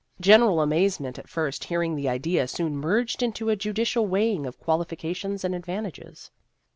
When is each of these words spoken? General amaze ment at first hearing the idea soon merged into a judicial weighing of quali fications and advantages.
General 0.19 0.61
amaze 0.61 0.99
ment 0.99 1.19
at 1.19 1.29
first 1.29 1.65
hearing 1.65 1.95
the 1.95 2.09
idea 2.09 2.47
soon 2.47 2.75
merged 2.75 3.21
into 3.21 3.49
a 3.49 3.55
judicial 3.55 4.07
weighing 4.07 4.47
of 4.47 4.59
quali 4.59 4.85
fications 4.85 5.43
and 5.43 5.53
advantages. 5.53 6.31